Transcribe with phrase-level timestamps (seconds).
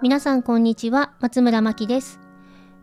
[0.00, 2.20] 皆さんこんにちは松村真希です。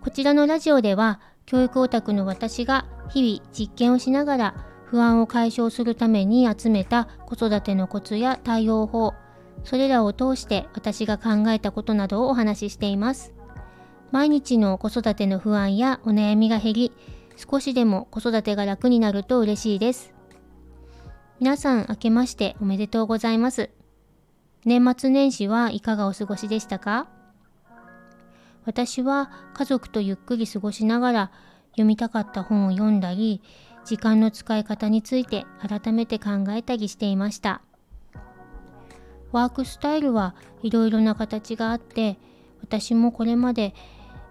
[0.02, 9.14] こちらのラジオでは教育オタクの私が日々実験をしながら不安を解消するために集めた子育てのコツや対応法
[9.64, 13.34] それらを通して私が考えたことなどをお話ししています。
[14.12, 16.92] 毎日の子育ての不安やお悩みが減り
[17.36, 20.14] 少しでも子育てが楽になると嬉しいです。
[21.40, 23.70] 皆さん明けましておめでとうございます。
[24.64, 27.08] 年末年始はいかがお過ごしでしたか？
[28.66, 31.32] 私は家族とゆっくり過ごしながら
[31.72, 33.42] 読みたかった本を読んだり
[33.84, 37.62] 時間の使い方について改めて考えたりしていました。
[39.32, 42.18] ワークスタイルはいろいろな形があって
[42.62, 43.76] 私もこれまで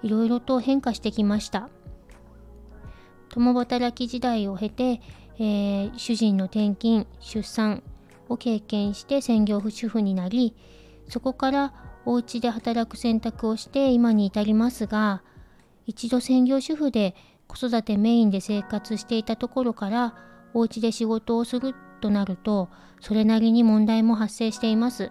[0.03, 1.69] いろいろと変化してきました。
[3.35, 5.01] 共働き時代を経て、
[5.41, 7.83] えー、主人の転勤出産
[8.29, 10.55] を経験して専業主婦になり
[11.09, 11.75] そこから
[12.07, 15.23] お家で働く選択をして今に至りますが
[15.85, 17.17] 一度専業主婦で
[17.49, 20.15] 子育てメインで生活していたところから
[20.55, 22.69] お家で仕事をするとなると
[23.01, 25.11] それなりに問題も発生しています。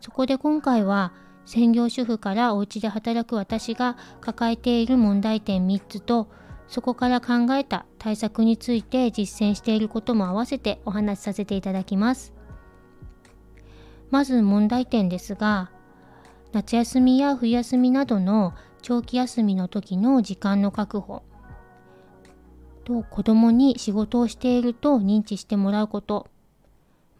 [0.00, 1.12] そこで今回は
[1.50, 6.28] 専業主婦からお家で働く私が抱えている問題点3つと
[6.68, 12.32] そこから考えた対策について実践していることも合わせてお話しさせていただきます。
[14.10, 15.72] まず問題点ですが、
[16.52, 21.24] 夏休みや冬休みなどの長期休みの時の時間の確保
[22.84, 26.28] と子供に仕事をしていると認知してもらうこと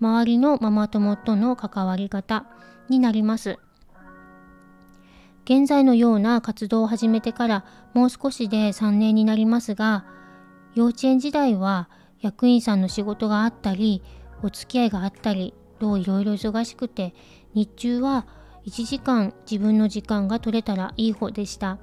[0.01, 2.47] 周りのママ友との関わり方
[2.89, 3.59] になります。
[5.51, 10.05] 現在のような活動を始めてからもう少しで3年になりますが
[10.77, 14.01] 幼稚園時代は役員さんの仕事があったり
[14.45, 17.15] お付き合いがあったりといろいろ忙しくて
[17.53, 18.29] 日中は
[18.65, 21.79] 1時間自分の時間が取れたらいい方でした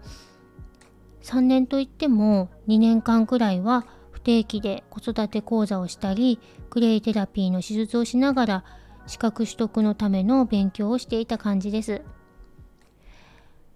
[1.24, 6.40] 3年といっても2年間くらいは不定期で子育て講座をしたり
[6.70, 8.64] クレイテラピーの手術をしながら
[9.08, 12.02] 資格取得のための勉強をしていた感じです。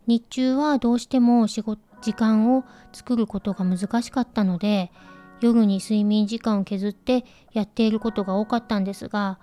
[0.08, 4.92] 日中はどうしても仕事時間を作ることが難しかったので
[5.40, 9.40] 夜に睡眠時間を削ってやっていることが多かったんですが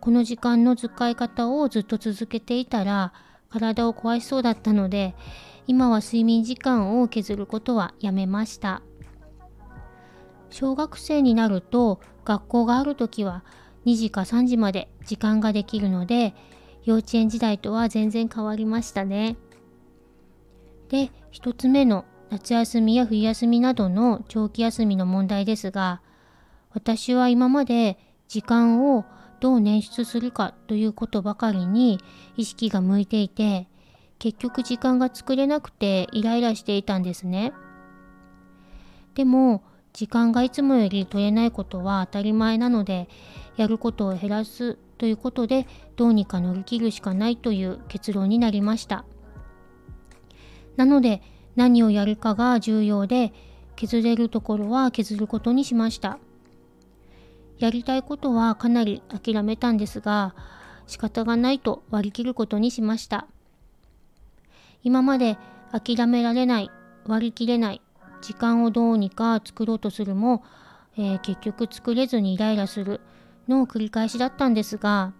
[0.00, 3.12] この時間の使い方をずっと続けていたら
[3.48, 5.14] 体を壊しそうだったので
[5.66, 8.82] 今は睡眠時間を削ることはやめました
[10.50, 13.44] 小学生になると学校がある時は
[13.86, 16.34] 2時か3時まで時間ができるので
[16.84, 19.36] 幼稚園時代とは全然変わりましたね。
[20.88, 26.02] で1つ目の夏休みや冬休みなどの長期休みの問題ですが
[26.70, 29.04] 私は今まで時間を
[29.40, 32.00] どう捻出するかということばかりに
[32.36, 33.68] 意識が向いていて
[34.18, 37.52] 結局時間が作れなくてイライラしていたんですね。
[39.14, 39.62] でも
[39.92, 43.08] 時間がいつもより取れないことは当たり前なので
[43.56, 45.66] やることを減らすということで
[45.96, 49.04] どうにか乗り切るしかないという結論になりました。
[50.78, 51.20] なので
[51.56, 53.32] 何をやるかが重要で
[53.74, 56.18] 削れるところは削ることにしました。
[57.58, 60.36] やりたいことはかなり諦めたんですが
[60.86, 63.26] 仕方がないと割り切ることにしました。
[64.84, 65.36] 今まで
[65.72, 66.70] 諦められない
[67.06, 67.82] 割り切れない
[68.22, 70.44] 時間をどうにか作ろうとするも、
[70.96, 73.00] えー、結局作れずにイライラする
[73.48, 75.12] の繰り返しだったんですが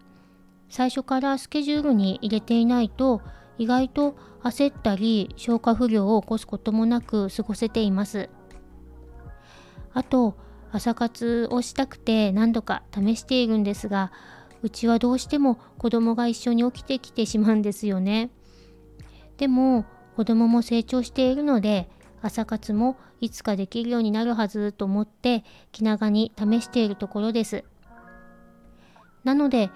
[0.71, 3.23] 最初からスケジュールに入れていないと
[3.59, 8.31] 意外と焦ったり消化不良を起こすこともなく過ごせています。
[9.93, 10.37] あと
[10.71, 14.13] 朝活をしたくて何度か試しているんですが
[14.63, 18.31] うちはどうしても子供が一緒に起きてきてしまうんですよね。
[19.37, 19.87] でも
[20.17, 21.89] 子供も成長しているので
[22.23, 27.65] 朝活もいつかできるようになるはずと思って気長に試しているところです。
[29.25, 29.71] なので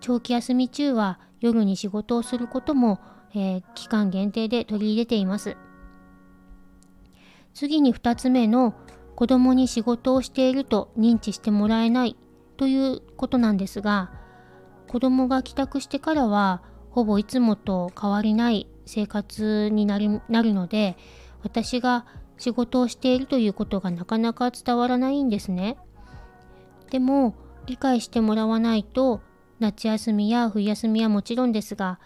[0.00, 2.98] 長期休み中は夜に仕事をすることも
[3.34, 5.56] えー、期間限定で取り入れています。
[7.54, 8.74] 次に2つ目の
[9.14, 12.16] 子供に仕事をしていると認知してもらえない
[12.58, 14.10] ということなんですが
[14.88, 20.96] 子供が帰宅してからはほぼいつもと変わりない生活になりなるので
[21.42, 22.04] 私が
[22.36, 25.78] 仕事をしているということがなかなか伝わらないんですね。
[26.90, 27.34] でも
[27.64, 29.22] 理解してもらわないと
[29.58, 31.98] 夏休みや冬休みはもちろんですが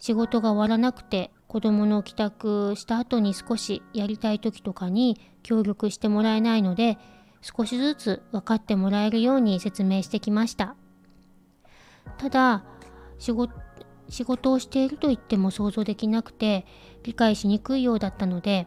[0.00, 6.98] 仕事が終わらなくて子供の帰宅した後に少しやりたい時とかに協力してもらえないので
[7.42, 10.76] 少しずつ分かってもらえるように説明してきました。
[12.18, 12.64] ただ
[13.18, 13.54] 仕事
[14.08, 16.66] 仕事をしていると言っても想像できなくて
[17.04, 18.66] 理解しにくいようだったので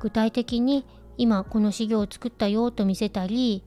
[0.00, 0.84] 具体的に
[1.16, 3.62] 今この資料を作ったよと見せたり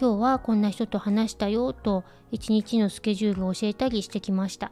[0.00, 4.70] 今日はこんな人と話したよと一日のスケジュールを教えたりしてきました。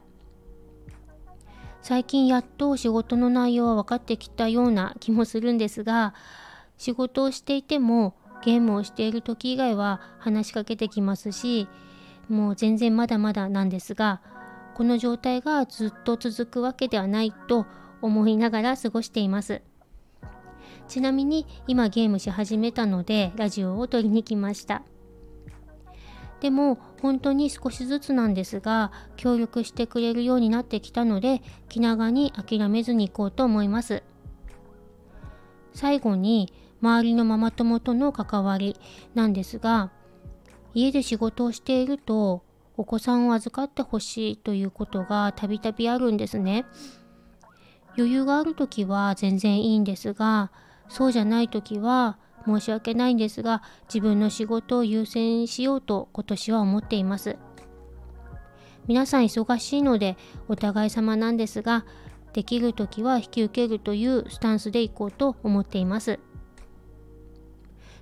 [1.87, 6.13] 最近やっと仕事の内容は分かってきたような気もするんですが
[6.77, 8.13] 仕事をしていても
[8.43, 11.69] ゲームをしている時以外は話しかけてきますし
[12.27, 14.19] もう全然まだまだなんですが
[14.75, 17.65] この状態がずっと続くわけではないと
[18.01, 19.61] 思いながら過ごしています。
[20.89, 24.83] ちなみに今ゲームし始めたのでラジオを撮りに来ました。
[26.39, 34.03] でも本当に少しずつなんですが協力してくれるようになってきたので気長に諦めずに行こうと思います
[35.73, 38.79] 最後に周りのママ友との関わり
[39.15, 39.91] なんですが
[40.73, 42.43] 家で仕事をしていると
[42.77, 46.65] お子さんを預かってほしいということがたびたびあるんですね。
[47.97, 50.51] 余裕がある時は全然いいんですが
[50.87, 57.37] そうじゃない時は申し訳ないんですが自分の仕事を優先しようと今年は思っています。
[58.87, 60.15] 皆さん忙しいので
[60.47, 61.85] お互い様なんですが
[62.31, 66.19] できる時は引き受けるというスタンスでいこうと思っています。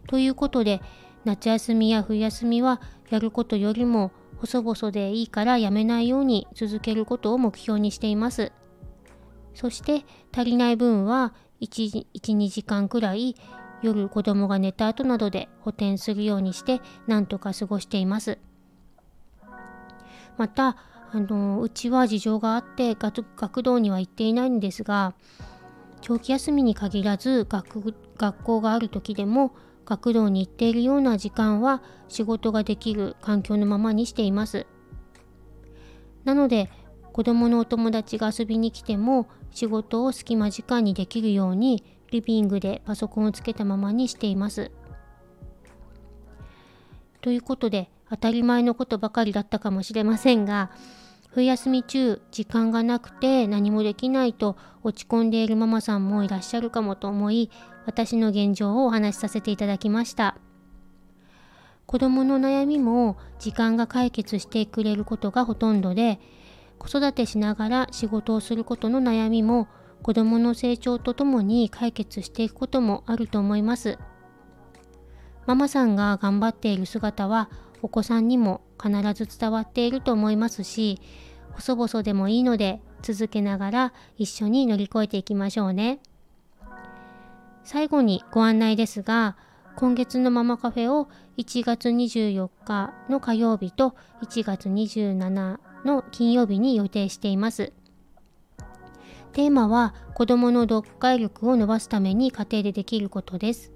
[0.08, 0.82] ということで
[1.24, 8.52] 夏休みや冬休みはやることよりも細々でいいからやめないように続けることを目標にしています。
[9.56, 10.06] そして
[10.36, 13.36] 足りない分は 1, 1、2時間くらい
[13.86, 18.40] 夜子供が寝た後などで補填するようにしてなんとか過ごしています。
[20.38, 20.76] また、
[21.12, 25.14] あのうちは事情があって学童には行っていないんですが
[26.02, 29.56] 長期休みに限らず学学校がある時でも
[29.86, 34.66] 学童に行っているような時間は仕事ができる環境のままにしています。
[36.26, 36.70] なので
[37.14, 41.84] 子供のお友達が遊びに来ても仕事を隙間時間にできるように
[42.16, 44.72] リビングでパソコンをつけたままにしています。
[47.22, 50.70] ということで当たり前のことばかりだったかもしれませんが
[51.32, 57.50] 冬休み中時間がなくて何もできないと落ち込んでいるママさんもいらっしゃるかもと思い
[57.88, 60.38] 私の現状をお話しさせていただきました
[61.88, 66.20] 子供の悩みも時間が解決してくれることがほとんどで
[66.78, 69.68] 子育てしながら仕事をすることの悩みも
[70.06, 73.98] 子供の成長とともに解決していくこともあると思います
[75.48, 77.50] ママさんが頑張っている姿は
[77.82, 81.02] お子さんにも必ず伝わっていると思いますし
[81.54, 86.00] 細々でもいいので続けながら一緒に乗り越えていきましょうね。
[87.64, 89.38] 最後にご案内ですが、
[89.76, 91.08] 今月のママカフェを
[91.38, 97.74] 1月24日の火曜日と1月27の金曜日に予定しています。
[99.36, 103.74] テーマは子供の読解力を伸ばすために家庭でできることです。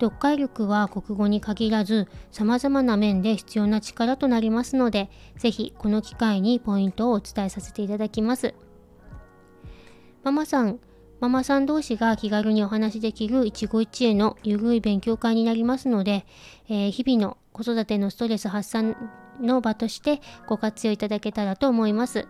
[0.00, 8.54] 読解力は国語に限らず様々な面で必要な力となりますので、ぜひこの機会にポイントをお伝えさせていただきます。
[10.24, 10.80] ママさん、
[11.20, 16.24] ママさん同士が気軽にお話しできる一期一会のゆるい勉強会になりますので、
[16.70, 18.96] えー、日々の子育てのストレス発散
[19.38, 22.26] の場としてご活用いただけたらと思います。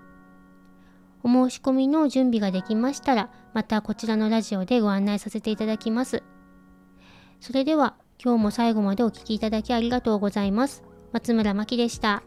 [1.23, 6.23] お申し込みの準備ができましたら、またこちらのラジオでご案内させていただきます。
[7.41, 10.83] それでは今日も最後までお聴きいただきありがとうございます。
[11.13, 12.23] 松村真希でした。